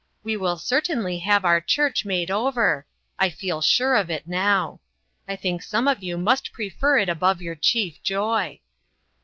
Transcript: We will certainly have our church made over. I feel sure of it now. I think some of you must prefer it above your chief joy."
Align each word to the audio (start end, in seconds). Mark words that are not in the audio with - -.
We 0.23 0.35
will 0.35 0.57
certainly 0.57 1.19
have 1.19 1.45
our 1.45 1.61
church 1.61 2.05
made 2.05 2.31
over. 2.31 2.87
I 3.19 3.29
feel 3.29 3.61
sure 3.61 3.93
of 3.95 4.09
it 4.09 4.25
now. 4.27 4.79
I 5.27 5.35
think 5.35 5.61
some 5.61 5.87
of 5.87 6.01
you 6.01 6.17
must 6.17 6.53
prefer 6.53 6.97
it 6.97 7.07
above 7.07 7.39
your 7.39 7.53
chief 7.53 8.01
joy." 8.01 8.61